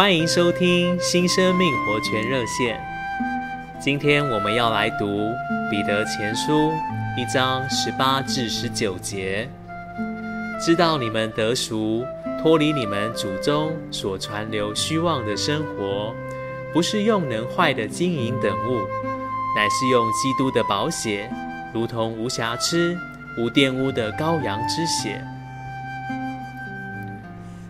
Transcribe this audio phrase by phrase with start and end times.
[0.00, 2.80] 欢迎收听新生命活泉热线。
[3.78, 5.30] 今天我们要来读
[5.70, 6.72] 彼得前书
[7.18, 9.46] 一章十八至十九节。
[10.58, 12.02] 知道你们得赎，
[12.40, 16.14] 脱离你们祖宗所传流虚妄的生活，
[16.72, 18.78] 不是用能坏的金银等物，
[19.54, 21.30] 乃是用基督的宝血，
[21.74, 22.96] 如同无瑕疵、
[23.36, 25.22] 无玷污的羔羊之血。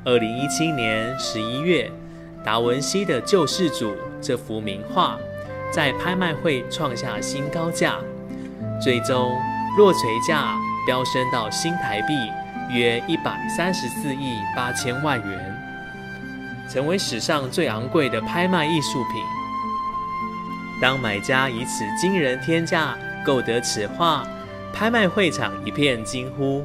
[0.05, 1.91] 二零一七年十一月。
[2.45, 5.19] 达文西的救世主这幅名画，
[5.71, 7.99] 在拍卖会创下新高价，
[8.83, 9.39] 最终
[9.77, 12.15] 落槌价飙升到新台币
[12.75, 15.63] 约一百三十四亿八千万元，
[16.69, 19.23] 成为史上最昂贵的拍卖艺术品。
[20.81, 24.27] 当买家以此惊人天价购得此画，
[24.73, 26.65] 拍卖会场一片惊呼。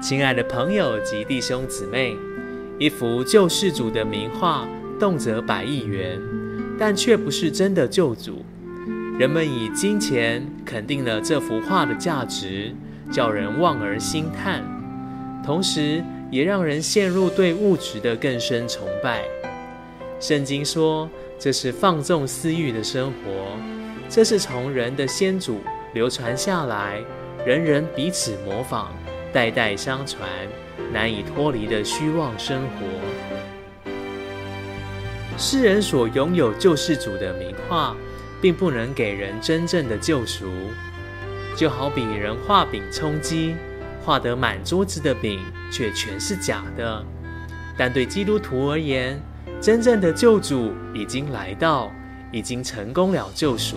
[0.00, 2.16] 亲爱的朋友及弟兄姊妹。
[2.78, 4.66] 一幅救世主的名画，
[4.98, 6.20] 动辄百亿元，
[6.78, 8.44] 但却不是真的救主。
[9.18, 12.74] 人们以金钱肯定了这幅画的价值，
[13.10, 14.64] 叫人望而兴叹，
[15.44, 19.22] 同时也让人陷入对物质的更深崇拜。
[20.18, 23.56] 圣经说，这是放纵私欲的生活，
[24.08, 25.60] 这是从人的先祖
[25.92, 27.00] 流传下来，
[27.46, 28.92] 人人彼此模仿，
[29.32, 30.28] 代代相传。
[30.90, 33.90] 难以脱离的虚妄生活，
[35.38, 37.94] 世人所拥有救世主的名画，
[38.40, 40.50] 并不能给人真正的救赎。
[41.54, 43.54] 就好比人画饼充饥，
[44.02, 47.04] 画得满桌子的饼却全是假的。
[47.76, 49.20] 但对基督徒而言，
[49.60, 51.92] 真正的救主已经来到，
[52.32, 53.76] 已经成功了救赎。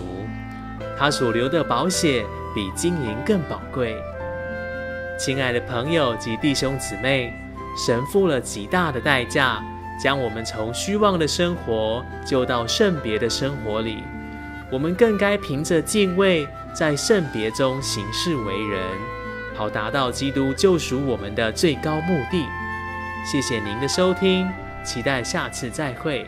[0.98, 3.96] 他所流的宝血比金银更宝贵。
[5.18, 7.32] 亲爱的朋友及弟兄姊妹，
[7.86, 9.64] 神付了极大的代价，
[9.98, 14.02] 将我们从虚妄的生活救到圣别的生活里。
[14.70, 18.82] 我们更该凭着敬畏，在圣别中行事为人，
[19.54, 22.44] 好达到基督救赎我们的最高目的。
[23.24, 24.46] 谢谢您的收听，
[24.84, 26.26] 期待下次再会。